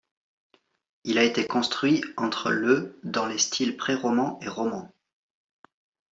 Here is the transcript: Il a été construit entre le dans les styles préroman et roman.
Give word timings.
Il 1.03 1.19
a 1.19 1.23
été 1.23 1.45
construit 1.45 2.03
entre 2.17 2.49
le 2.49 2.99
dans 3.03 3.27
les 3.27 3.37
styles 3.37 3.77
préroman 3.77 4.39
et 4.41 4.49
roman. 4.49 4.91